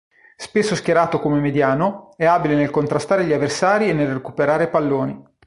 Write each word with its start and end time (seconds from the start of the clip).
Spesso 0.35 0.73
schierato 0.73 1.19
come 1.19 1.39
mediano, 1.39 2.13
è 2.17 2.25
abile 2.25 2.55
nel 2.55 2.71
contrastare 2.71 3.23
gli 3.23 3.33
avversari 3.33 3.87
e 3.87 3.93
nel 3.93 4.11
recuperare 4.13 4.67
palloni. 4.67 5.23